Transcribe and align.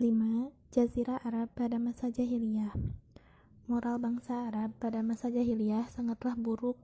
5. 0.00 0.48
Jazirah 0.72 1.20
Arab 1.28 1.52
pada 1.52 1.76
masa 1.76 2.08
jahiliyah 2.08 2.72
Moral 3.68 4.00
bangsa 4.00 4.48
Arab 4.48 4.72
pada 4.80 5.04
masa 5.04 5.28
jahiliyah 5.28 5.92
sangatlah 5.92 6.32
buruk. 6.40 6.80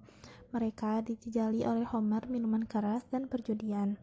Mereka 0.53 1.01
dijejali 1.01 1.65
oleh 1.65 1.89
Homer 1.89 2.29
minuman 2.29 2.69
keras 2.69 3.09
dan 3.09 3.25
perjudian. 3.25 3.97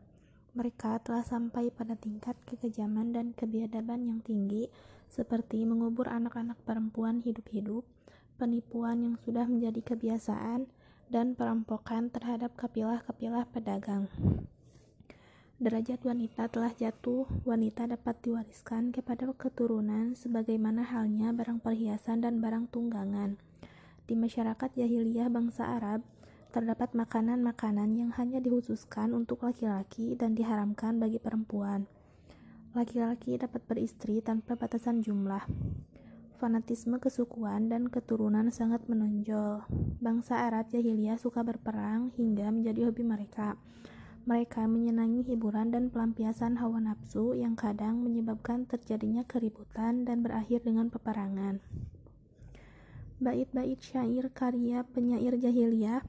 Mereka 0.57 1.05
telah 1.05 1.21
sampai 1.21 1.69
pada 1.69 1.93
tingkat 1.93 2.33
kekejaman 2.49 3.13
dan 3.13 3.37
kebiadaban 3.37 4.01
yang 4.09 4.25
tinggi, 4.25 4.73
seperti 5.13 5.61
mengubur 5.61 6.09
anak-anak 6.09 6.57
perempuan 6.65 7.21
hidup-hidup, 7.21 7.85
penipuan 8.41 9.05
yang 9.05 9.21
sudah 9.21 9.45
menjadi 9.45 9.93
kebiasaan, 9.93 10.65
dan 11.13 11.37
perampokan 11.37 12.09
terhadap 12.09 12.57
kapilah-kapilah 12.57 13.45
pedagang 13.53 14.09
derajat 15.61 16.01
wanita 16.01 16.49
telah 16.49 16.73
jatuh, 16.73 17.29
wanita 17.45 17.85
dapat 17.85 18.17
diwariskan 18.25 18.89
kepada 18.89 19.29
keturunan 19.37 20.17
sebagaimana 20.17 20.81
halnya 20.81 21.29
barang 21.29 21.61
perhiasan 21.61 22.25
dan 22.25 22.41
barang 22.41 22.73
tunggangan. 22.73 23.37
Di 24.09 24.17
masyarakat 24.17 24.73
jahiliyah 24.73 25.29
bangsa 25.29 25.77
Arab, 25.77 26.01
terdapat 26.53 26.93
makanan-makanan 26.93 27.97
yang 27.97 28.11
hanya 28.13 28.37
dikhususkan 28.37 29.13
untuk 29.17 29.41
laki-laki 29.41 30.13
dan 30.13 30.37
diharamkan 30.37 31.01
bagi 31.01 31.17
perempuan. 31.17 31.89
Laki-laki 32.73 33.37
dapat 33.37 33.61
beristri 33.69 34.21
tanpa 34.21 34.57
batasan 34.57 35.01
jumlah. 35.05 35.45
Fanatisme 36.41 36.97
kesukuan 36.97 37.69
dan 37.69 37.89
keturunan 37.89 38.49
sangat 38.49 38.85
menonjol. 38.89 39.63
Bangsa 40.01 40.43
Arab 40.45 40.69
jahiliyah 40.73 41.15
suka 41.15 41.45
berperang 41.45 42.11
hingga 42.17 42.49
menjadi 42.49 42.89
hobi 42.89 43.05
mereka. 43.05 43.55
Mereka 44.23 44.63
menyenangi 44.71 45.27
hiburan 45.27 45.75
dan 45.75 45.91
pelampiasan 45.91 46.55
hawa 46.55 46.79
nafsu 46.79 47.35
yang 47.35 47.59
kadang 47.59 47.99
menyebabkan 48.07 48.63
terjadinya 48.63 49.27
keributan 49.27 50.07
dan 50.07 50.23
berakhir 50.23 50.63
dengan 50.63 50.87
peperangan. 50.87 51.59
Bait-bait 53.19 53.83
syair 53.83 54.31
karya 54.31 54.87
penyair 54.87 55.35
jahiliyah 55.35 56.07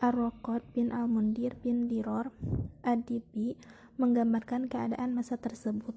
Ar-Rokot 0.00 0.64
bin 0.72 0.88
Al-Mundir 0.88 1.52
bin 1.60 1.84
Diror 1.84 2.32
Adibi 2.80 3.60
menggambarkan 4.00 4.64
keadaan 4.64 5.12
masa 5.12 5.36
tersebut. 5.36 5.92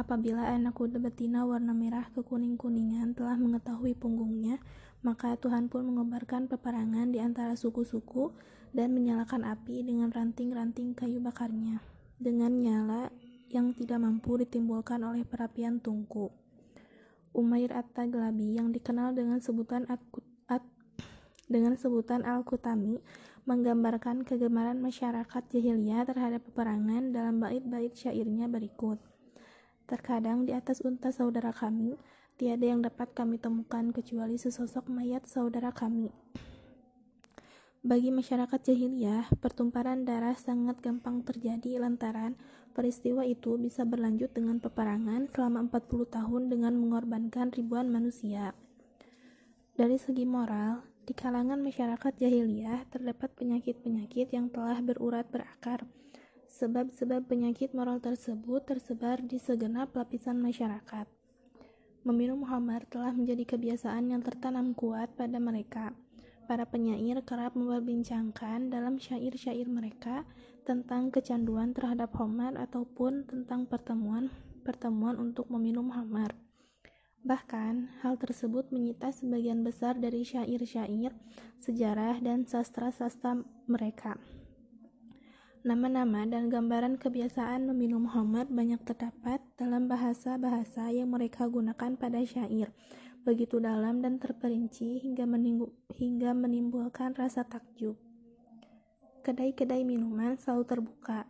Apabila 0.00 0.48
anak 0.48 0.80
kuda 0.80 0.96
betina 0.96 1.44
warna 1.44 1.76
merah 1.76 2.08
kekuning-kuningan 2.16 3.12
telah 3.12 3.36
mengetahui 3.36 3.92
punggungnya, 3.92 4.56
maka 5.00 5.36
Tuhan 5.40 5.72
pun 5.72 5.88
mengobarkan 5.88 6.48
peperangan 6.50 7.12
di 7.12 7.18
antara 7.20 7.56
suku-suku 7.56 8.32
dan 8.76 8.92
menyalakan 8.92 9.48
api 9.48 9.82
dengan 9.82 10.12
ranting-ranting 10.12 10.92
kayu 10.92 11.18
bakarnya 11.18 11.80
dengan 12.20 12.52
nyala 12.60 13.08
yang 13.50 13.72
tidak 13.74 13.98
mampu 13.98 14.38
ditimbulkan 14.38 15.02
oleh 15.02 15.24
perapian 15.24 15.80
tungku. 15.80 16.30
Umair 17.32 17.72
At-Taglabi 17.72 18.60
yang 18.60 18.70
dikenal 18.70 19.16
dengan 19.16 19.40
sebutan 19.40 19.88
At, 19.88 20.02
At 20.46 20.62
dengan 21.50 21.74
sebutan 21.74 22.22
Al-Kutami 22.22 23.00
menggambarkan 23.48 24.22
kegemaran 24.22 24.78
masyarakat 24.78 25.42
jahiliyah 25.50 26.06
terhadap 26.06 26.46
peperangan 26.46 27.10
dalam 27.10 27.42
bait-bait 27.42 27.96
syairnya 27.96 28.46
berikut. 28.46 29.00
Terkadang 29.90 30.46
di 30.46 30.54
atas 30.54 30.84
unta 30.86 31.10
saudara 31.10 31.50
kami, 31.50 31.98
tiada 32.40 32.64
yang 32.64 32.80
dapat 32.80 33.12
kami 33.12 33.36
temukan 33.36 33.92
kecuali 33.92 34.40
sesosok 34.40 34.88
mayat 34.88 35.28
saudara 35.28 35.76
kami. 35.76 36.08
Bagi 37.84 38.08
masyarakat 38.08 38.60
jahiliyah, 38.64 39.28
pertumpahan 39.44 40.08
darah 40.08 40.32
sangat 40.32 40.80
gampang 40.80 41.20
terjadi 41.20 41.76
lantaran 41.76 42.40
peristiwa 42.72 43.28
itu 43.28 43.60
bisa 43.60 43.84
berlanjut 43.84 44.32
dengan 44.32 44.56
peperangan 44.56 45.28
selama 45.28 45.68
40 45.68 46.08
tahun 46.08 46.42
dengan 46.48 46.80
mengorbankan 46.80 47.52
ribuan 47.52 47.92
manusia. 47.92 48.56
Dari 49.76 50.00
segi 50.00 50.24
moral, 50.24 50.80
di 51.04 51.12
kalangan 51.12 51.60
masyarakat 51.60 52.12
jahiliyah 52.16 52.88
terdapat 52.88 53.36
penyakit-penyakit 53.36 54.32
yang 54.32 54.48
telah 54.48 54.80
berurat 54.80 55.28
berakar. 55.28 55.84
Sebab-sebab 56.48 57.28
penyakit 57.28 57.76
moral 57.76 58.00
tersebut 58.00 58.64
tersebar 58.64 59.20
di 59.20 59.36
segenap 59.36 59.92
lapisan 59.92 60.40
masyarakat. 60.40 61.19
Meminum 62.00 62.48
Muhammad 62.48 62.88
telah 62.88 63.12
menjadi 63.12 63.44
kebiasaan 63.44 64.08
yang 64.08 64.24
tertanam 64.24 64.72
kuat 64.72 65.12
pada 65.20 65.36
mereka 65.36 65.92
para 66.50 66.66
penyair 66.66 67.20
kerap 67.22 67.54
memperbincangkan 67.54 68.74
dalam 68.74 68.98
syair-syair 68.98 69.70
mereka 69.70 70.26
tentang 70.66 71.14
kecanduan 71.14 71.70
terhadap 71.70 72.10
Homer 72.18 72.58
ataupun 72.58 73.28
tentang 73.28 73.70
pertemuan-pertemuan 73.70 75.14
untuk 75.20 75.46
meminum 75.46 75.94
Homer. 75.94 76.34
Bahkan, 77.22 78.02
hal 78.02 78.16
tersebut 78.16 78.72
menyita 78.72 79.12
sebagian 79.12 79.60
besar 79.62 79.94
dari 79.94 80.24
syair-syair, 80.24 81.12
sejarah, 81.62 82.18
dan 82.18 82.48
sastra-sastra 82.48 83.44
mereka. 83.68 84.16
Nama-nama 85.60 86.24
dan 86.24 86.48
gambaran 86.48 86.96
kebiasaan 86.96 87.68
meminum 87.68 88.08
Homer 88.08 88.48
banyak 88.48 88.80
terdapat 88.80 89.44
dalam 89.60 89.92
bahasa-bahasa 89.92 90.88
yang 90.88 91.12
mereka 91.12 91.44
gunakan 91.52 92.00
pada 92.00 92.16
syair, 92.24 92.72
begitu 93.28 93.60
dalam 93.60 94.00
dan 94.00 94.16
terperinci 94.16 95.04
hingga, 95.04 95.28
hingga 95.92 96.32
menimbulkan 96.32 97.12
rasa 97.12 97.44
takjub. 97.44 97.92
Kedai-kedai 99.20 99.84
minuman 99.84 100.40
selalu 100.40 100.64
terbuka. 100.64 101.28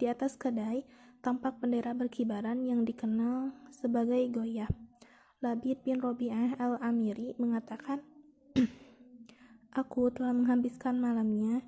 Di 0.00 0.08
atas 0.08 0.40
kedai 0.40 0.88
tampak 1.20 1.60
bendera 1.60 1.92
berkibaran 1.92 2.64
yang 2.64 2.88
dikenal 2.88 3.52
sebagai 3.68 4.32
goyah. 4.32 4.72
Labid 5.44 5.84
bin 5.84 6.00
Robi'ah 6.00 6.56
al-Amiri 6.56 7.36
mengatakan, 7.36 8.00
Aku 9.84 10.08
telah 10.08 10.32
menghabiskan 10.32 10.96
malamnya 10.96 11.60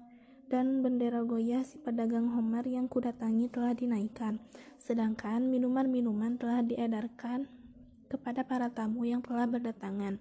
dan 0.51 0.83
bendera 0.83 1.23
goyah 1.23 1.63
si 1.63 1.79
pedagang 1.79 2.35
Homer 2.35 2.67
yang 2.67 2.91
kudatangi 2.91 3.47
telah 3.47 3.71
dinaikkan, 3.71 4.43
sedangkan 4.83 5.47
minuman-minuman 5.47 6.35
telah 6.37 6.67
diedarkan 6.67 7.47
kepada 8.11 8.43
para 8.43 8.67
tamu 8.75 9.07
yang 9.07 9.23
telah 9.23 9.47
berdatangan. 9.47 10.19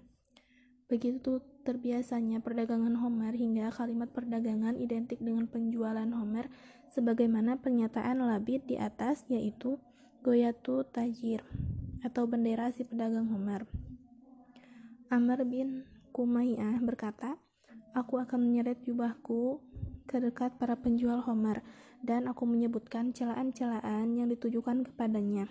Begitu 0.86 1.42
terbiasanya 1.66 2.38
perdagangan 2.42 2.94
Homer 3.02 3.34
hingga 3.34 3.74
kalimat 3.74 4.14
perdagangan 4.14 4.78
identik 4.78 5.18
dengan 5.18 5.50
penjualan 5.50 6.06
Homer 6.14 6.46
sebagaimana 6.94 7.58
pernyataan 7.58 8.22
Labid 8.22 8.70
di 8.70 8.78
atas 8.78 9.26
yaitu 9.26 9.82
Goyatu 10.22 10.86
Tajir 10.86 11.42
atau 12.06 12.30
bendera 12.30 12.70
si 12.70 12.86
pedagang 12.86 13.26
Homer. 13.34 13.66
Amr 15.10 15.42
bin 15.42 15.90
Kumaiyah 16.14 16.78
berkata, 16.82 17.34
Aku 17.90 18.22
akan 18.22 18.46
menyeret 18.46 18.86
jubahku 18.86 19.58
ke 20.10 20.18
dekat 20.18 20.58
para 20.58 20.74
penjual 20.74 21.22
Homer 21.22 21.62
dan 22.02 22.26
aku 22.26 22.42
menyebutkan 22.42 23.14
celaan-celaan 23.14 24.18
yang 24.18 24.26
ditujukan 24.26 24.82
kepadanya. 24.82 25.46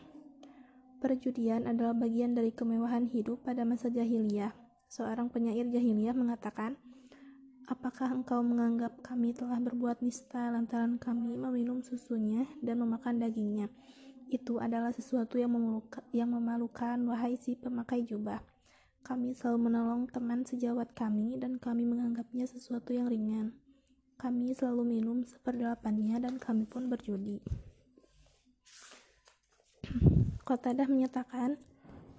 Perjudian 1.00 1.64
adalah 1.64 1.96
bagian 1.96 2.36
dari 2.36 2.52
kemewahan 2.52 3.08
hidup 3.08 3.48
pada 3.48 3.64
masa 3.64 3.88
jahiliyah. 3.88 4.52
Seorang 4.92 5.32
penyair 5.32 5.72
jahiliyah 5.72 6.12
mengatakan, 6.12 6.76
Apakah 7.70 8.10
engkau 8.12 8.42
menganggap 8.42 8.98
kami 9.06 9.30
telah 9.32 9.62
berbuat 9.62 10.02
nista 10.02 10.50
lantaran 10.50 10.98
kami 10.98 11.38
meminum 11.38 11.86
susunya 11.86 12.50
dan 12.66 12.82
memakan 12.82 13.22
dagingnya? 13.22 13.70
Itu 14.26 14.58
adalah 14.58 14.90
sesuatu 14.90 15.38
yang, 15.38 15.54
yang 16.10 16.34
memalukan, 16.34 16.98
wahai 17.06 17.38
si 17.38 17.54
pemakai 17.54 18.10
jubah. 18.10 18.42
Kami 19.06 19.38
selalu 19.38 19.70
menolong 19.70 20.10
teman 20.10 20.44
sejawat 20.44 20.98
kami 20.98 21.38
dan 21.38 21.62
kami 21.62 21.86
menganggapnya 21.86 22.50
sesuatu 22.50 22.90
yang 22.90 23.06
ringan. 23.06 23.54
Kami 24.20 24.52
selalu 24.52 25.00
minum 25.00 25.24
seperdelapannya 25.24 26.20
dan 26.20 26.36
kami 26.44 26.68
pun 26.68 26.92
berjudi. 26.92 27.40
Qatadah 30.48 30.92
menyatakan, 30.92 31.56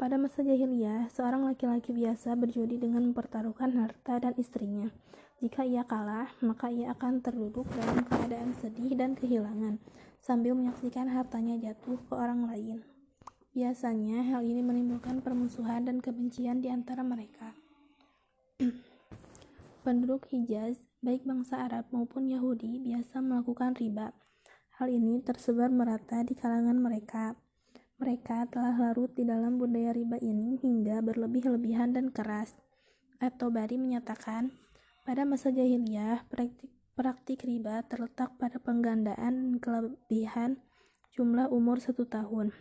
pada 0.01 0.17
masa 0.17 0.41
jahiliyah, 0.41 1.13
seorang 1.13 1.45
laki-laki 1.45 1.93
biasa 1.93 2.41
berjudi 2.41 2.81
dengan 2.81 3.13
mempertaruhkan 3.13 3.77
harta 3.77 4.17
dan 4.17 4.33
istrinya. 4.41 4.89
Jika 5.45 5.61
ia 5.69 5.85
kalah, 5.85 6.33
maka 6.41 6.73
ia 6.73 6.97
akan 6.97 7.21
terduduk 7.21 7.69
dalam 7.77 8.09
keadaan 8.09 8.57
sedih 8.57 8.97
dan 8.97 9.13
kehilangan, 9.13 9.77
sambil 10.25 10.57
menyaksikan 10.57 11.05
hartanya 11.05 11.61
jatuh 11.61 12.01
ke 12.09 12.17
orang 12.17 12.49
lain. 12.49 12.81
Biasanya, 13.53 14.25
hal 14.25 14.41
ini 14.41 14.65
menimbulkan 14.65 15.21
permusuhan 15.21 15.85
dan 15.85 16.01
kebencian 16.01 16.65
di 16.65 16.73
antara 16.73 17.05
mereka. 17.05 17.53
Penduduk 19.85 20.25
Hijaz, 20.33 20.89
baik 21.01 21.25
bangsa 21.25 21.65
Arab 21.65 21.89
maupun 21.97 22.29
Yahudi, 22.29 22.77
biasa 22.77 23.25
melakukan 23.25 23.73
riba. 23.73 24.13
Hal 24.77 24.93
ini 24.93 25.25
tersebar 25.25 25.73
merata 25.73 26.21
di 26.21 26.37
kalangan 26.37 26.77
mereka. 26.77 27.41
Mereka 27.97 28.53
telah 28.53 28.77
larut 28.77 29.09
di 29.17 29.25
dalam 29.25 29.57
budaya 29.57 29.97
riba 29.97 30.21
ini 30.21 30.61
hingga 30.61 31.01
berlebih-lebihan 31.01 31.97
dan 31.97 32.13
keras. 32.13 32.53
Atau 33.17 33.49
Bari 33.49 33.81
menyatakan, 33.81 34.53
pada 35.09 35.25
masa 35.25 35.49
jahiliyah, 35.49 36.29
praktik, 36.29 36.69
praktik 36.93 37.49
riba 37.49 37.81
terletak 37.89 38.37
pada 38.37 38.61
penggandaan 38.61 39.57
kelebihan 39.57 40.61
jumlah 41.17 41.49
umur 41.49 41.81
satu 41.81 42.05
tahun. 42.05 42.53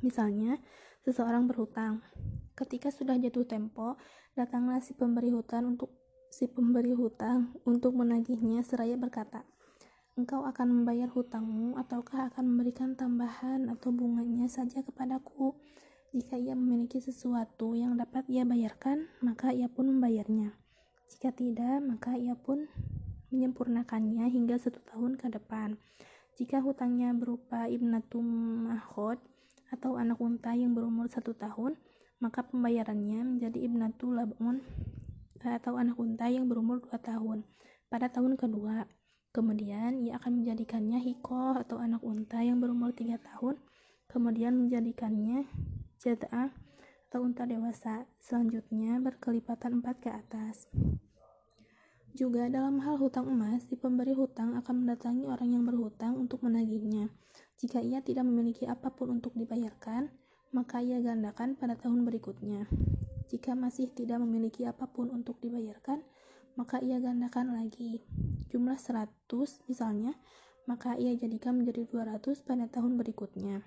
Misalnya, 0.00 0.60
seseorang 1.04 1.44
berhutang. 1.44 2.00
Ketika 2.56 2.88
sudah 2.88 3.20
jatuh 3.20 3.44
tempo, 3.44 4.00
datanglah 4.32 4.80
si 4.80 4.96
pemberi 4.96 5.28
hutang 5.28 5.76
untuk 5.76 5.97
si 6.28 6.46
pemberi 6.46 6.92
hutang 6.92 7.56
untuk 7.64 7.96
menagihnya 7.96 8.62
seraya 8.64 8.94
berkata, 9.00 9.44
Engkau 10.18 10.42
akan 10.42 10.82
membayar 10.82 11.06
hutangmu 11.06 11.78
ataukah 11.78 12.34
akan 12.34 12.44
memberikan 12.50 12.98
tambahan 12.98 13.70
atau 13.70 13.94
bunganya 13.94 14.50
saja 14.50 14.82
kepadaku? 14.82 15.54
Jika 16.10 16.34
ia 16.34 16.58
memiliki 16.58 16.98
sesuatu 16.98 17.78
yang 17.78 17.94
dapat 17.94 18.26
ia 18.26 18.42
bayarkan, 18.42 19.06
maka 19.22 19.54
ia 19.54 19.70
pun 19.70 19.94
membayarnya. 19.94 20.58
Jika 21.06 21.30
tidak, 21.30 21.78
maka 21.86 22.18
ia 22.18 22.34
pun 22.34 22.66
menyempurnakannya 23.30 24.26
hingga 24.26 24.58
satu 24.58 24.82
tahun 24.90 25.22
ke 25.22 25.30
depan. 25.38 25.78
Jika 26.34 26.66
hutangnya 26.66 27.14
berupa 27.14 27.70
ibnatum 27.70 28.26
mahod 28.66 29.22
atau 29.70 29.94
anak 30.02 30.18
unta 30.18 30.50
yang 30.50 30.74
berumur 30.74 31.06
satu 31.06 31.36
tahun, 31.38 31.78
maka 32.18 32.42
pembayarannya 32.42 33.38
menjadi 33.38 33.70
ibnatul 33.70 34.18
labun 34.18 34.66
atau 35.56 35.80
anak 35.80 35.96
unta 35.96 36.28
yang 36.28 36.44
berumur 36.44 36.84
dua 36.84 37.00
tahun 37.00 37.48
pada 37.88 38.12
tahun 38.12 38.36
kedua. 38.36 38.84
Kemudian 39.32 40.00
ia 40.00 40.20
akan 40.20 40.44
menjadikannya 40.44 41.00
hiko 41.00 41.56
atau 41.56 41.80
anak 41.80 42.04
unta 42.04 42.44
yang 42.44 42.60
berumur 42.60 42.92
tiga 42.92 43.16
tahun, 43.20 43.60
kemudian 44.08 44.56
menjadikannya 44.56 45.48
jada'ah 46.00 46.52
atau 47.08 47.24
unta 47.24 47.48
dewasa, 47.48 48.04
selanjutnya 48.20 49.00
berkelipatan 49.00 49.80
empat 49.80 49.96
ke 50.04 50.10
atas. 50.12 50.68
Juga 52.18 52.50
dalam 52.50 52.82
hal 52.82 52.98
hutang 52.98 53.30
emas, 53.30 53.62
si 53.68 53.78
pemberi 53.78 54.10
hutang 54.10 54.58
akan 54.58 54.84
mendatangi 54.84 55.24
orang 55.28 55.54
yang 55.54 55.64
berhutang 55.64 56.18
untuk 56.18 56.42
menagihnya. 56.42 57.14
Jika 57.62 57.78
ia 57.78 58.02
tidak 58.02 58.26
memiliki 58.26 58.66
apa 58.66 58.90
pun 58.90 59.22
untuk 59.22 59.38
dibayarkan, 59.38 60.10
maka 60.50 60.80
ia 60.80 60.98
gandakan 61.04 61.54
pada 61.54 61.76
tahun 61.76 62.08
berikutnya. 62.08 62.68
Jika 63.28 63.52
masih 63.52 63.92
tidak 63.92 64.24
memiliki 64.24 64.64
apa 64.64 64.88
pun 64.88 65.12
untuk 65.12 65.36
dibayarkan, 65.44 66.00
maka 66.56 66.80
ia 66.80 66.96
gandakan 66.98 67.52
lagi. 67.54 68.02
Jumlah 68.48 68.80
100 68.80 69.68
misalnya, 69.68 70.16
maka 70.64 70.96
ia 70.96 71.12
jadikan 71.14 71.60
menjadi 71.60 71.84
200 71.88 72.44
pada 72.44 72.66
tahun 72.66 72.96
berikutnya. 72.96 73.64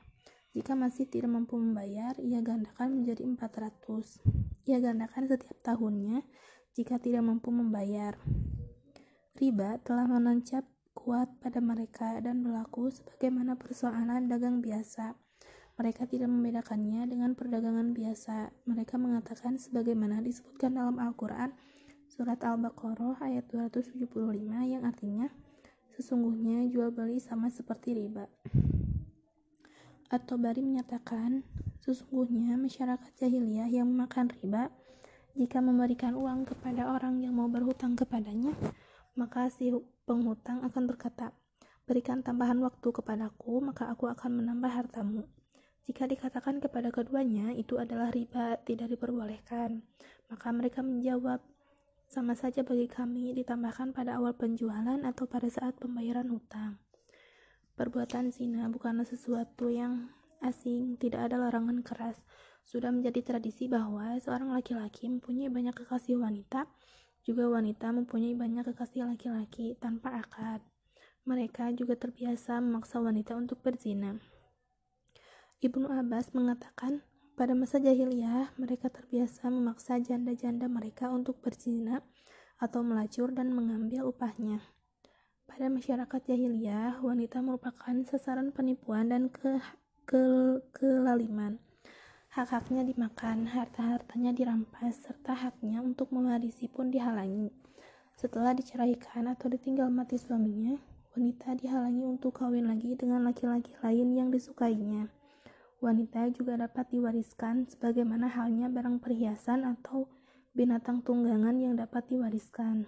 Jika 0.52 0.76
masih 0.76 1.08
tidak 1.08 1.32
mampu 1.32 1.56
membayar, 1.56 2.18
ia 2.20 2.44
gandakan 2.44 3.00
menjadi 3.00 3.24
400. 3.24 4.20
Ia 4.68 4.78
gandakan 4.84 5.32
setiap 5.32 5.58
tahunnya 5.64 6.28
jika 6.76 7.00
tidak 7.00 7.24
mampu 7.24 7.56
membayar. 7.56 8.20
Riba 9.40 9.80
telah 9.82 10.06
menancap 10.12 10.68
kuat 10.92 11.32
pada 11.40 11.64
mereka 11.64 12.20
dan 12.20 12.44
berlaku 12.44 12.92
sebagaimana 12.92 13.56
persoalan 13.56 14.28
dagang 14.28 14.60
biasa. 14.60 15.16
Mereka 15.82 16.06
tidak 16.06 16.30
membedakannya 16.30 17.10
dengan 17.10 17.34
perdagangan 17.34 17.98
biasa. 17.98 18.54
Mereka 18.70 19.02
mengatakan 19.02 19.58
sebagaimana 19.58 20.22
disebutkan 20.22 20.78
dalam 20.78 21.02
Al-Quran, 21.02 21.58
surat 22.06 22.38
Al-Baqarah 22.38 23.18
ayat 23.26 23.50
275 23.50 24.06
yang 24.62 24.86
artinya, 24.86 25.34
sesungguhnya 25.98 26.70
jual 26.70 26.94
beli 26.94 27.18
sama 27.18 27.50
seperti 27.50 27.98
riba. 27.98 28.30
At-Tabari 30.14 30.62
menyatakan, 30.62 31.42
sesungguhnya 31.82 32.62
masyarakat 32.62 33.18
jahiliyah 33.18 33.74
yang 33.74 33.90
memakan 33.90 34.30
riba, 34.38 34.70
jika 35.34 35.66
memberikan 35.66 36.14
uang 36.14 36.46
kepada 36.46 36.94
orang 36.94 37.26
yang 37.26 37.34
mau 37.34 37.50
berhutang 37.50 37.98
kepadanya, 37.98 38.54
maka 39.18 39.50
si 39.50 39.74
penghutang 40.06 40.62
akan 40.62 40.86
berkata, 40.86 41.34
berikan 41.90 42.22
tambahan 42.22 42.62
waktu 42.62 42.86
kepadaku, 42.86 43.66
maka 43.66 43.90
aku 43.90 44.06
akan 44.06 44.46
menambah 44.46 44.70
hartamu. 44.70 45.26
Jika 45.90 46.06
dikatakan 46.06 46.62
kepada 46.62 46.94
keduanya 46.94 47.54
itu 47.58 47.82
adalah 47.82 48.14
riba, 48.14 48.62
tidak 48.62 48.94
diperbolehkan, 48.94 49.82
maka 50.30 50.48
mereka 50.54 50.86
menjawab, 50.86 51.42
sama 52.12 52.36
saja 52.36 52.62
bagi 52.62 52.92
kami 52.92 53.32
ditambahkan 53.34 53.96
pada 53.96 54.20
awal 54.20 54.36
penjualan 54.36 55.00
atau 55.02 55.26
pada 55.26 55.48
saat 55.48 55.80
pembayaran 55.80 56.28
hutang. 56.28 56.78
Perbuatan 57.80 58.30
zina 58.36 58.68
bukanlah 58.68 59.08
sesuatu 59.08 59.72
yang 59.72 60.12
asing, 60.44 61.00
tidak 61.00 61.32
ada 61.32 61.40
larangan 61.40 61.82
keras. 61.82 62.20
Sudah 62.62 62.94
menjadi 62.94 63.24
tradisi 63.26 63.66
bahwa 63.66 64.20
seorang 64.22 64.54
laki-laki 64.54 65.10
mempunyai 65.10 65.50
banyak 65.50 65.74
kekasih 65.74 66.20
wanita, 66.20 66.70
juga 67.26 67.48
wanita 67.50 67.90
mempunyai 67.94 68.38
banyak 68.38 68.70
kekasih 68.70 69.08
laki-laki 69.08 69.78
tanpa 69.82 70.20
akad. 70.20 70.62
Mereka 71.26 71.74
juga 71.78 71.94
terbiasa 71.98 72.58
memaksa 72.60 72.98
wanita 72.98 73.38
untuk 73.38 73.62
berzina. 73.62 74.18
Ibnu 75.62 75.94
Abbas 75.94 76.34
mengatakan, 76.34 77.06
pada 77.38 77.54
masa 77.54 77.78
jahiliyah, 77.78 78.50
mereka 78.58 78.90
terbiasa 78.90 79.46
memaksa 79.46 80.02
janda-janda 80.02 80.66
mereka 80.66 81.14
untuk 81.14 81.38
berzina 81.38 82.02
atau 82.58 82.82
melacur 82.82 83.30
dan 83.30 83.54
mengambil 83.54 84.10
upahnya. 84.10 84.66
Pada 85.46 85.70
masyarakat 85.70 86.18
jahiliyah, 86.26 87.06
wanita 87.06 87.46
merupakan 87.46 87.94
sasaran 88.10 88.50
penipuan 88.50 89.14
dan 89.14 89.30
ke, 89.30 89.62
ke, 90.10 90.24
kelaliman. 90.74 91.62
Hak-haknya 92.34 92.82
dimakan, 92.82 93.46
harta-hartanya 93.46 94.34
dirampas, 94.34 94.98
serta 94.98 95.38
haknya 95.38 95.86
untuk 95.86 96.10
mewarisi 96.10 96.74
pun 96.74 96.90
dihalangi. 96.90 97.54
Setelah 98.18 98.58
diceraikan 98.58 99.30
atau 99.30 99.46
ditinggal 99.46 99.94
mati 99.94 100.18
suaminya, 100.18 100.74
wanita 101.14 101.54
dihalangi 101.54 102.02
untuk 102.02 102.42
kawin 102.42 102.66
lagi 102.66 102.98
dengan 102.98 103.22
laki-laki 103.22 103.78
lain 103.86 104.18
yang 104.18 104.34
disukainya. 104.34 105.21
Wanita 105.82 106.30
juga 106.30 106.62
dapat 106.62 106.94
diwariskan 106.94 107.66
sebagaimana 107.66 108.30
halnya 108.30 108.70
barang 108.70 109.02
perhiasan 109.02 109.66
atau 109.66 110.06
binatang 110.54 111.02
tunggangan 111.02 111.58
yang 111.58 111.74
dapat 111.74 112.06
diwariskan 112.06 112.86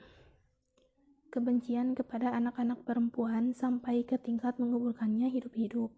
kebencian 1.34 1.98
kepada 1.98 2.30
anak-anak 2.38 2.86
perempuan 2.86 3.58
sampai 3.58 4.06
ke 4.06 4.22
tingkat 4.22 4.62
menguburkannya 4.62 5.34
hidup-hidup. 5.34 5.90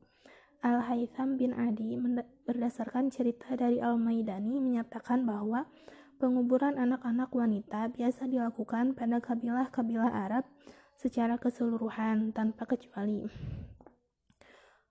Al-Haytham 0.64 1.36
bin 1.36 1.52
Adi 1.52 2.00
berdasarkan 2.48 3.12
cerita 3.12 3.60
dari 3.60 3.84
Al-Maidani 3.84 4.64
menyatakan 4.64 5.28
bahwa 5.28 5.68
penguburan 6.16 6.80
anak-anak 6.80 7.28
wanita 7.36 7.92
biasa 7.92 8.32
dilakukan 8.32 8.96
pada 8.96 9.20
kabilah-kabilah 9.20 10.16
Arab 10.16 10.48
secara 10.96 11.36
keseluruhan 11.36 12.32
tanpa 12.32 12.64
kecuali. 12.64 13.28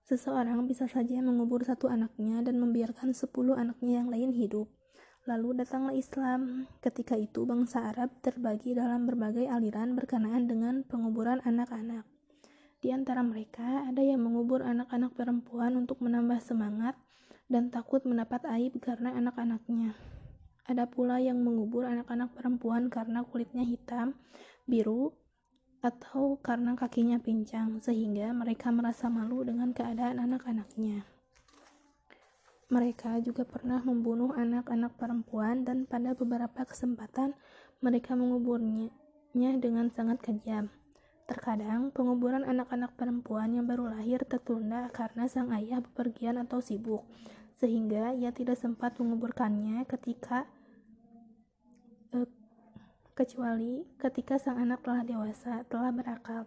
Seseorang 0.05 0.69
bisa 0.69 0.85
saja 0.85 1.17
mengubur 1.17 1.65
satu 1.65 1.89
anaknya 1.89 2.45
dan 2.45 2.61
membiarkan 2.61 3.09
sepuluh 3.17 3.57
anaknya 3.57 4.05
yang 4.05 4.13
lain 4.13 4.37
hidup. 4.37 4.69
Lalu 5.25 5.65
datanglah 5.65 5.97
Islam. 5.97 6.69
Ketika 6.77 7.17
itu 7.17 7.41
bangsa 7.49 7.89
Arab 7.89 8.13
terbagi 8.21 8.77
dalam 8.77 9.09
berbagai 9.09 9.49
aliran 9.49 9.97
berkenaan 9.97 10.45
dengan 10.45 10.85
penguburan 10.85 11.41
anak-anak. 11.41 12.05
Di 12.85 12.93
antara 12.93 13.25
mereka 13.25 13.89
ada 13.89 14.05
yang 14.05 14.21
mengubur 14.21 14.61
anak-anak 14.61 15.17
perempuan 15.17 15.73
untuk 15.73 15.97
menambah 16.05 16.37
semangat 16.37 16.93
dan 17.49 17.73
takut 17.73 18.05
mendapat 18.05 18.45
aib 18.45 18.77
karena 18.77 19.09
anak-anaknya. 19.17 19.97
Ada 20.69 20.85
pula 20.85 21.17
yang 21.17 21.41
mengubur 21.41 21.89
anak-anak 21.89 22.37
perempuan 22.37 22.93
karena 22.93 23.25
kulitnya 23.25 23.65
hitam, 23.65 24.13
biru, 24.69 25.17
atau 25.85 26.41
karena 26.41 26.73
kakinya 26.73 27.21
pincang, 27.21 27.77
sehingga 27.77 28.33
mereka 28.33 28.73
merasa 28.73 29.05
malu 29.05 29.45
dengan 29.45 29.69
keadaan 29.69 30.17
anak-anaknya. 30.17 31.05
Mereka 32.65 33.21
juga 33.21 33.45
pernah 33.45 33.77
membunuh 33.85 34.33
anak-anak 34.33 34.97
perempuan 34.97 35.61
dan 35.61 35.85
pada 35.85 36.17
beberapa 36.17 36.65
kesempatan 36.65 37.37
mereka 37.77 38.17
menguburnya 38.17 38.89
dengan 39.37 39.93
sangat 39.93 40.25
kejam. 40.25 40.73
Terkadang 41.29 41.93
penguburan 41.93 42.41
anak-anak 42.41 42.97
perempuan 42.97 43.53
yang 43.53 43.69
baru 43.69 43.93
lahir 43.93 44.25
tertunda 44.25 44.89
karena 44.89 45.29
sang 45.29 45.53
ayah 45.53 45.77
bepergian 45.81 46.41
atau 46.41 46.57
sibuk, 46.57 47.05
sehingga 47.53 48.17
ia 48.17 48.33
tidak 48.33 48.57
sempat 48.57 48.97
menguburkannya 48.97 49.85
ketika 49.85 50.49
eh, 52.17 52.29
kecuali 53.15 53.87
ketika 53.95 54.35
sang 54.35 54.59
anak 54.59 54.83
telah 54.83 55.07
dewasa, 55.07 55.63
telah 55.71 55.87
berakal. 55.95 56.43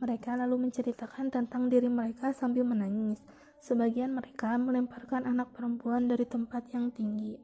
Mereka 0.00 0.40
lalu 0.40 0.68
menceritakan 0.68 1.28
tentang 1.28 1.68
diri 1.68 1.92
mereka 1.92 2.32
sambil 2.32 2.64
menangis. 2.64 3.20
Sebagian 3.60 4.16
mereka 4.16 4.56
melemparkan 4.56 5.28
anak 5.28 5.52
perempuan 5.52 6.08
dari 6.08 6.24
tempat 6.24 6.64
yang 6.72 6.88
tinggi. 6.88 7.36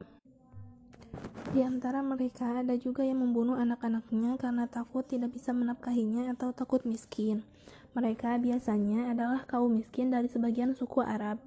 Di 1.53 1.61
antara 1.61 2.01
mereka 2.01 2.65
ada 2.65 2.73
juga 2.73 3.05
yang 3.05 3.21
membunuh 3.21 3.55
anak-anaknya 3.55 4.41
karena 4.41 4.65
takut 4.65 5.05
tidak 5.05 5.37
bisa 5.37 5.53
menafkahinya 5.53 6.33
atau 6.33 6.49
takut 6.49 6.81
miskin. 6.89 7.45
Mereka 7.93 8.41
biasanya 8.41 9.13
adalah 9.13 9.45
kaum 9.45 9.77
miskin 9.77 10.09
dari 10.09 10.25
sebagian 10.25 10.73
suku 10.73 11.05
Arab. 11.05 11.37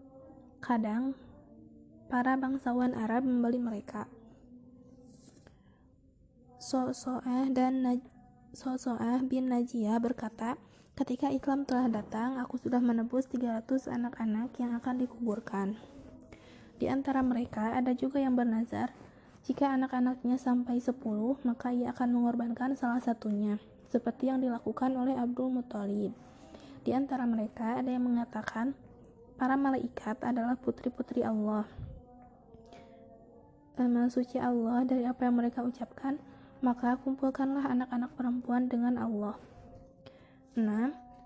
Kadang, 0.63 1.19
para 2.07 2.39
bangsawan 2.39 2.95
Arab 2.95 3.27
membeli 3.27 3.59
mereka. 3.59 4.07
So'so'ah 6.59 7.47
dan 7.55 7.87
Naj 7.87 8.03
So'so'ah 8.51 9.23
bin 9.23 9.47
Najiyah 9.47 10.03
berkata, 10.03 10.59
Ketika 10.99 11.31
Islam 11.31 11.63
telah 11.63 11.87
datang, 11.87 12.43
aku 12.43 12.59
sudah 12.59 12.83
menebus 12.83 13.31
300 13.31 13.87
anak-anak 13.87 14.51
yang 14.59 14.75
akan 14.75 14.99
dikuburkan. 14.99 15.79
Di 16.83 16.91
antara 16.91 17.23
mereka 17.23 17.79
ada 17.79 17.95
juga 17.95 18.19
yang 18.19 18.35
bernazar, 18.35 18.91
jika 19.47 19.71
anak-anaknya 19.71 20.35
sampai 20.35 20.83
10, 20.83 20.99
maka 21.47 21.71
ia 21.71 21.95
akan 21.95 22.19
mengorbankan 22.19 22.75
salah 22.75 22.99
satunya, 22.99 23.63
seperti 23.87 24.27
yang 24.27 24.43
dilakukan 24.43 24.91
oleh 24.99 25.15
Abdul 25.15 25.55
Muthalib. 25.55 26.11
Di 26.83 26.91
antara 26.91 27.23
mereka 27.31 27.79
ada 27.79 27.95
yang 27.95 28.03
mengatakan, 28.03 28.75
para 29.39 29.55
malaikat 29.55 30.19
adalah 30.27 30.59
putri-putri 30.59 31.23
Allah. 31.23 31.71
Maha 33.79 34.11
suci 34.11 34.43
Allah 34.43 34.83
dari 34.83 35.07
apa 35.07 35.31
yang 35.31 35.39
mereka 35.39 35.63
ucapkan, 35.63 36.19
maka 36.59 36.99
kumpulkanlah 36.99 37.71
anak-anak 37.71 38.11
perempuan 38.19 38.67
dengan 38.67 38.99
Allah. 38.99 39.39
6. 40.59 40.65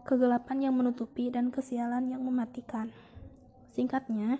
Kegelapan 0.04 0.58
yang 0.68 0.74
menutupi 0.76 1.32
dan 1.32 1.48
kesialan 1.48 2.12
yang 2.12 2.20
mematikan. 2.20 2.92
Singkatnya, 3.72 4.36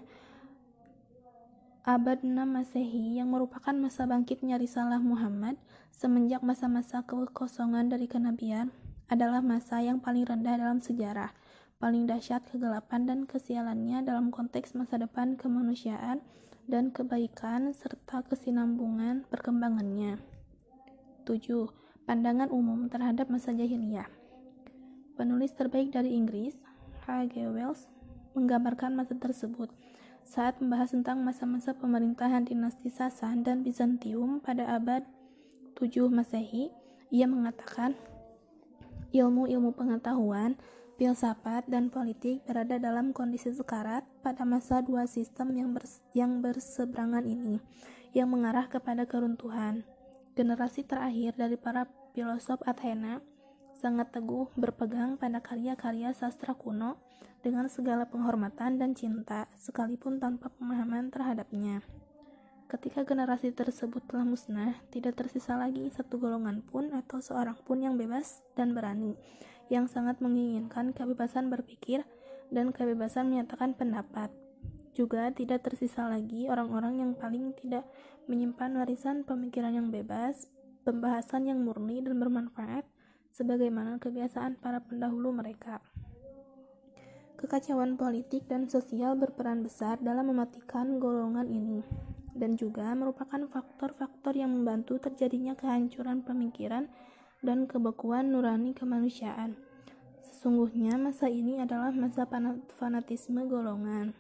abad 1.89 2.21
6 2.21 2.37
Masehi 2.37 3.17
yang 3.17 3.33
merupakan 3.33 3.73
masa 3.73 4.05
bangkitnya 4.05 4.61
risalah 4.61 5.01
Muhammad 5.01 5.57
semenjak 5.89 6.45
masa-masa 6.45 7.01
kekosongan 7.09 7.89
dari 7.89 8.05
kenabian 8.11 8.69
adalah 9.09 9.41
masa 9.41 9.81
yang 9.81 10.01
paling 10.01 10.29
rendah 10.29 10.61
dalam 10.61 10.85
sejarah, 10.85 11.33
paling 11.81 12.05
dahsyat 12.05 12.45
kegelapan 12.49 13.09
dan 13.09 13.19
kesialannya 13.25 14.05
dalam 14.05 14.29
konteks 14.29 14.77
masa 14.77 15.01
depan 15.01 15.41
kemanusiaan 15.41 16.21
dan 16.71 16.95
kebaikan 16.95 17.75
serta 17.75 18.23
kesinambungan 18.25 19.27
perkembangannya. 19.29 20.32
7. 21.25 21.71
Pandangan 22.05 22.51
umum 22.51 22.91
terhadap 22.91 23.31
masa 23.31 23.55
jahiliyah. 23.55 24.11
Penulis 25.15 25.55
terbaik 25.55 25.95
dari 25.95 26.19
Inggris, 26.19 26.59
H.G. 27.07 27.47
Wells, 27.55 27.87
menggambarkan 28.35 28.97
masa 28.97 29.15
tersebut 29.15 29.71
saat 30.23 30.59
membahas 30.63 30.95
tentang 30.95 31.21
masa-masa 31.21 31.75
pemerintahan 31.75 32.47
dinasti 32.47 32.89
Sasan 32.89 33.43
dan 33.43 33.67
Bizantium 33.67 34.39
pada 34.39 34.71
abad 34.71 35.03
7 35.77 36.09
Masehi, 36.09 36.71
ia 37.11 37.27
mengatakan 37.27 37.99
ilmu-ilmu 39.13 39.77
pengetahuan, 39.77 40.57
filsafat, 40.97 41.69
dan 41.69 41.93
politik 41.93 42.41
berada 42.49 42.81
dalam 42.81 43.13
kondisi 43.13 43.53
sekarat 43.53 44.07
pada 44.25 44.47
masa 44.47 44.81
dua 44.81 45.05
sistem 45.05 45.53
yang, 45.53 45.71
bers 45.75 46.01
yang 46.17 46.41
berseberangan 46.41 47.27
ini, 47.29 47.61
yang 48.17 48.33
mengarah 48.33 48.71
kepada 48.71 49.05
keruntuhan. 49.05 49.85
Generasi 50.33 50.89
terakhir 50.89 51.37
dari 51.37 51.61
para 51.61 51.85
filosof 52.17 52.65
Athena 52.65 53.21
sangat 53.77 54.17
teguh 54.17 54.49
berpegang 54.57 55.21
pada 55.21 55.45
karya-karya 55.45 56.17
sastra 56.17 56.57
kuno 56.57 56.97
dengan 57.45 57.69
segala 57.69 58.09
penghormatan 58.09 58.79
dan 58.79 58.95
cinta, 58.97 59.51
sekalipun 59.59 60.23
tanpa 60.23 60.49
pemahaman 60.57 61.13
terhadapnya. 61.13 61.83
Ketika 62.71 63.05
generasi 63.05 63.53
tersebut 63.53 64.01
telah 64.09 64.25
musnah, 64.25 64.81
tidak 64.89 65.21
tersisa 65.21 65.61
lagi 65.61 65.93
satu 65.93 66.17
golongan 66.17 66.65
pun 66.65 66.89
atau 66.97 67.21
seorang 67.21 67.59
pun 67.69 67.85
yang 67.85 68.01
bebas 68.01 68.41
dan 68.57 68.73
berani, 68.73 69.13
yang 69.69 69.85
sangat 69.85 70.25
menginginkan 70.25 70.97
kebebasan 70.97 71.53
berpikir 71.53 72.09
dan 72.49 72.73
kebebasan 72.73 73.29
menyatakan 73.29 73.77
pendapat. 73.77 74.33
Juga 74.93 75.33
tidak 75.33 75.65
tersisa 75.65 76.05
lagi 76.05 76.53
orang-orang 76.53 77.01
yang 77.01 77.13
paling 77.17 77.57
tidak 77.57 77.89
menyimpan 78.29 78.77
warisan 78.77 79.25
pemikiran 79.25 79.73
yang 79.73 79.89
bebas, 79.89 80.47
pembahasan 80.85 81.49
yang 81.49 81.65
murni 81.65 82.05
dan 82.05 82.21
bermanfaat, 82.21 82.85
sebagaimana 83.33 83.97
kebiasaan 83.97 84.61
para 84.61 84.85
pendahulu 84.85 85.33
mereka. 85.33 85.81
Kekacauan 87.41 87.97
politik 87.99 88.47
dan 88.47 88.69
sosial 88.69 89.19
berperan 89.19 89.65
besar 89.65 89.99
dalam 89.99 90.31
mematikan 90.31 91.01
golongan 91.01 91.49
ini, 91.49 91.81
dan 92.37 92.55
juga 92.55 92.93
merupakan 92.95 93.43
faktor-faktor 93.49 94.37
yang 94.37 94.53
membantu 94.53 95.01
terjadinya 95.01 95.57
kehancuran 95.59 96.23
pemikiran 96.23 96.87
dan 97.43 97.67
kebekuan 97.67 98.31
nurani 98.31 98.77
kemanusiaan. 98.77 99.59
Sesungguhnya 100.23 100.95
masa 101.01 101.27
ini 101.27 101.59
adalah 101.59 101.91
masa 101.91 102.29
fanatisme 102.79 103.43
golongan. 103.51 104.15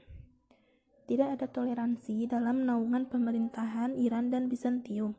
Tidak 1.06 1.28
ada 1.34 1.50
toleransi 1.50 2.30
dalam 2.30 2.62
naungan 2.62 3.10
pemerintahan 3.10 3.98
Iran 3.98 4.30
dan 4.30 4.46
Bizantium. 4.46 5.18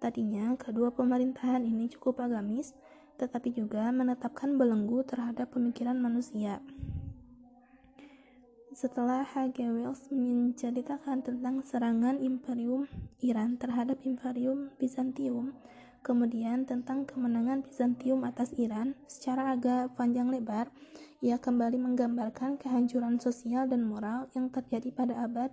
Tadinya, 0.00 0.56
kedua 0.58 0.90
pemerintahan 0.90 1.62
ini 1.62 1.86
cukup 1.86 2.24
agamis, 2.24 2.74
tetapi 3.20 3.52
juga 3.52 3.92
menetapkan 3.92 4.56
belenggu 4.56 5.04
terhadap 5.04 5.52
pemikiran 5.52 6.00
manusia. 6.00 6.64
Setelah 8.70 9.28
H.G. 9.28 9.66
Wells 9.66 10.08
menceritakan 10.08 11.20
tentang 11.20 11.60
serangan 11.60 12.16
Imperium 12.22 12.88
Iran 13.20 13.60
terhadap 13.60 14.00
Imperium 14.08 14.72
Bizantium, 14.80 15.52
kemudian 16.00 16.68
tentang 16.68 17.06
kemenangan 17.08 17.64
Bizantium 17.64 18.24
atas 18.24 18.52
Iran 18.56 18.98
secara 19.06 19.54
agak 19.54 19.94
panjang 19.94 20.32
lebar, 20.32 20.72
ia 21.20 21.36
kembali 21.36 21.76
menggambarkan 21.76 22.56
kehancuran 22.56 23.20
sosial 23.20 23.68
dan 23.68 23.84
moral 23.84 24.28
yang 24.32 24.48
terjadi 24.48 24.88
pada 24.92 25.20
abad 25.24 25.52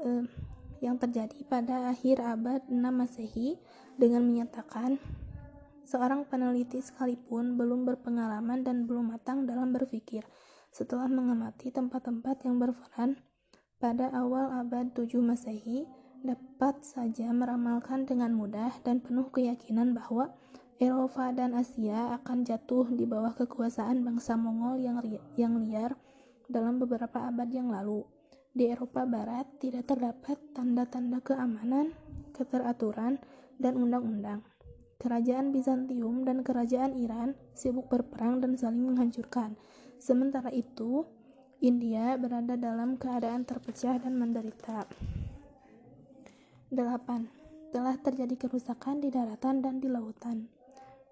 eh, 0.00 0.24
yang 0.82 0.98
terjadi 0.98 1.36
pada 1.46 1.92
akhir 1.92 2.18
abad 2.18 2.66
6 2.66 2.74
Masehi 2.74 3.60
dengan 4.00 4.26
menyatakan 4.26 4.98
Seorang 5.82 6.24
peneliti 6.24 6.80
sekalipun 6.80 7.58
belum 7.60 7.84
berpengalaman 7.84 8.64
dan 8.64 8.88
belum 8.88 9.12
matang 9.12 9.44
dalam 9.44 9.74
berpikir. 9.74 10.24
Setelah 10.72 11.04
mengamati 11.04 11.68
tempat-tempat 11.68 12.48
yang 12.48 12.56
berperan 12.56 13.20
pada 13.76 14.08
awal 14.14 14.56
abad 14.56 14.88
7 14.94 15.20
Masehi, 15.20 15.84
dapat 16.22 16.86
saja 16.86 17.28
meramalkan 17.34 18.06
dengan 18.06 18.30
mudah 18.30 18.70
dan 18.86 19.02
penuh 19.02 19.28
keyakinan 19.34 19.92
bahwa 19.92 20.30
Eropa 20.78 21.30
dan 21.30 21.54
Asia 21.54 22.14
akan 22.18 22.42
jatuh 22.42 22.90
di 22.90 23.06
bawah 23.06 23.34
kekuasaan 23.38 24.02
bangsa 24.02 24.34
Mongol 24.34 24.82
yang, 24.82 24.98
yang 25.38 25.58
liar 25.62 25.94
dalam 26.50 26.82
beberapa 26.82 27.26
abad 27.26 27.46
yang 27.50 27.70
lalu. 27.70 28.02
Di 28.50 28.70
Eropa 28.70 29.06
Barat 29.06 29.46
tidak 29.62 29.90
terdapat 29.90 30.38
tanda-tanda 30.52 31.22
keamanan, 31.22 31.94
keteraturan, 32.34 33.22
dan 33.62 33.78
undang-undang. 33.78 34.42
Kerajaan 34.98 35.50
Bizantium 35.50 36.22
dan 36.26 36.46
kerajaan 36.46 36.94
Iran 36.98 37.34
sibuk 37.54 37.90
berperang 37.90 38.42
dan 38.42 38.54
saling 38.54 38.82
menghancurkan. 38.82 39.58
Sementara 39.98 40.50
itu, 40.50 41.06
India 41.62 42.18
berada 42.18 42.58
dalam 42.58 42.98
keadaan 42.98 43.46
terpecah 43.46 44.02
dan 44.02 44.18
menderita. 44.18 44.86
8. 46.72 47.28
Telah 47.68 48.00
terjadi 48.00 48.48
kerusakan 48.48 49.04
di 49.04 49.12
daratan 49.12 49.60
dan 49.60 49.76
di 49.76 49.92
lautan. 49.92 50.48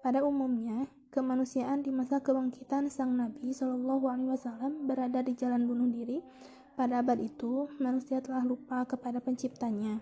Pada 0.01 0.25
umumnya, 0.25 0.89
kemanusiaan 1.13 1.85
di 1.85 1.93
masa 1.93 2.17
kebangkitan 2.17 2.89
sang 2.89 3.13
Nabi 3.13 3.53
Shallallahu 3.53 4.09
Alaihi 4.09 4.33
Wasallam 4.33 4.89
berada 4.89 5.21
di 5.21 5.37
jalan 5.37 5.69
bunuh 5.69 5.85
diri. 5.85 6.25
Pada 6.73 7.05
abad 7.05 7.21
itu, 7.21 7.69
manusia 7.77 8.25
telah 8.25 8.41
lupa 8.41 8.89
kepada 8.89 9.21
penciptanya. 9.21 10.01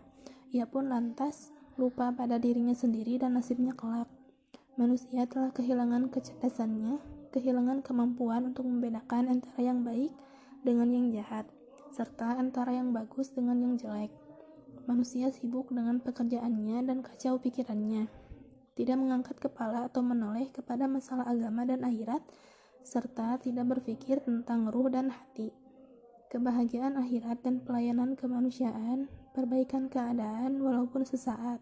Ia 0.55 0.63
pun 0.63 0.87
lantas 0.87 1.51
lupa 1.75 2.15
pada 2.15 2.39
dirinya 2.39 2.71
sendiri 2.71 3.19
dan 3.19 3.35
nasibnya 3.35 3.75
kelak. 3.75 4.07
Manusia 4.79 5.27
telah 5.27 5.51
kehilangan 5.51 6.07
kecerdasannya, 6.07 7.03
kehilangan 7.35 7.83
kemampuan 7.83 8.47
untuk 8.47 8.63
membedakan 8.63 9.27
antara 9.27 9.59
yang 9.59 9.83
baik 9.83 10.15
dengan 10.63 10.87
yang 10.87 11.11
jahat, 11.11 11.51
serta 11.91 12.39
antara 12.39 12.71
yang 12.71 12.95
bagus 12.95 13.35
dengan 13.35 13.59
yang 13.59 13.75
jelek. 13.75 14.28
Manusia 14.89 15.29
sibuk 15.29 15.69
dengan 15.69 16.01
pekerjaannya 16.01 16.81
dan 16.81 17.05
kacau 17.05 17.37
pikirannya, 17.37 18.09
tidak 18.73 18.97
mengangkat 18.97 19.37
kepala 19.37 19.85
atau 19.85 20.01
menoleh 20.01 20.49
kepada 20.49 20.89
masalah 20.89 21.29
agama 21.29 21.61
dan 21.61 21.85
akhirat, 21.85 22.25
serta 22.81 23.37
tidak 23.37 23.69
berpikir 23.69 24.17
tentang 24.25 24.65
ruh 24.73 24.89
dan 24.89 25.13
hati. 25.13 25.53
Kebahagiaan 26.33 26.97
akhirat 26.97 27.45
dan 27.45 27.61
pelayanan 27.61 28.17
kemanusiaan, 28.17 29.13
perbaikan 29.37 29.93
keadaan 29.93 30.57
walaupun 30.57 31.05
sesaat. 31.05 31.61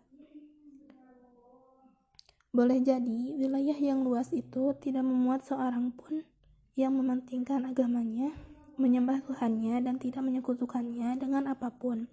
Boleh 2.55 2.79
jadi 2.79 3.35
wilayah 3.35 3.75
yang 3.75 4.07
luas 4.07 4.31
itu 4.31 4.71
tidak 4.79 5.03
memuat 5.03 5.43
seorang 5.43 5.91
pun 5.91 6.23
yang 6.79 6.95
mementingkan 6.95 7.67
agamanya, 7.67 8.31
menyembah 8.79 9.19
Tuhannya 9.27 9.83
dan 9.83 9.99
tidak 9.99 10.23
menyekutukannya 10.23 11.19
dengan 11.19 11.51
apa 11.51 11.75
pun. 11.75 12.07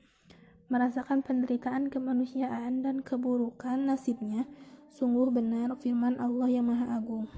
Merasakan 0.74 1.22
penderitaan 1.22 1.86
kemanusiaan 1.86 2.82
dan 2.82 2.98
keburukan 3.06 3.78
nasibnya, 3.78 4.42
sungguh 4.90 5.30
benar 5.30 5.78
firman 5.78 6.18
Allah 6.18 6.50
yang 6.50 6.66
Maha 6.66 6.98
Agung. 6.98 7.30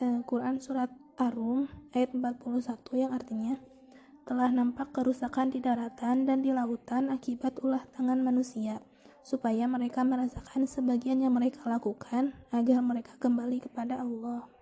Eh, 0.00 0.24
Quran 0.24 0.56
Surat 0.56 0.88
Ar-Rum 1.20 1.68
ayat 1.92 2.16
41 2.16 2.96
yang 2.96 3.12
artinya 3.12 3.60
telah 4.24 4.48
nampak 4.48 4.96
kerusakan 4.96 5.52
di 5.52 5.60
daratan 5.60 6.24
dan 6.24 6.40
di 6.40 6.56
lautan 6.56 7.12
akibat 7.12 7.60
ulah 7.60 7.84
tangan 7.92 8.24
manusia 8.24 8.80
supaya 9.20 9.68
mereka 9.68 10.00
merasakan 10.00 10.64
sebagian 10.64 11.20
yang 11.20 11.36
mereka 11.36 11.60
lakukan 11.68 12.32
agar 12.48 12.80
mereka 12.80 13.12
kembali 13.20 13.60
kepada 13.68 14.00
Allah. 14.00 14.55